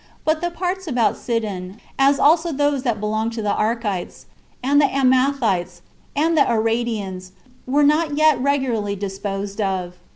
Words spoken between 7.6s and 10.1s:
were not yet regularly disposed of.